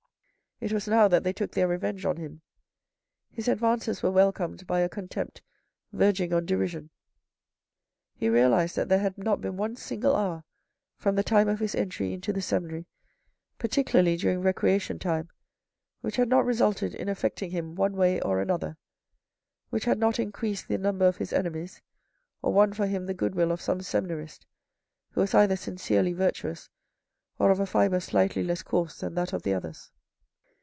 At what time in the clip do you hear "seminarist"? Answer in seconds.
23.81-24.45